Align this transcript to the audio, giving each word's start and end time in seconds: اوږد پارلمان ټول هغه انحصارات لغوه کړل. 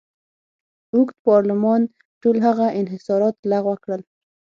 اوږد 0.93 1.17
پارلمان 1.27 1.81
ټول 2.21 2.37
هغه 2.47 2.65
انحصارات 2.79 3.35
لغوه 3.51 3.75
کړل. 3.83 4.01